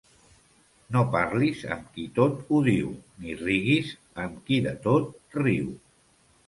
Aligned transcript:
No 0.95 1.03
parlis 1.15 1.61
amb 1.75 1.91
qui 1.99 2.05
tot 2.17 2.41
ho 2.49 2.63
diu, 2.71 2.91
ni 3.27 3.39
riguis 3.45 3.93
amb 4.27 4.43
qui 4.49 4.63
de 4.71 4.77
tot 4.89 5.39
riu. 5.43 5.75